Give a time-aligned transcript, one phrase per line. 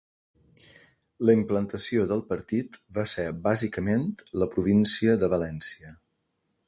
[1.29, 4.09] La implantació del partit va ser bàsicament
[4.45, 5.97] la província de València.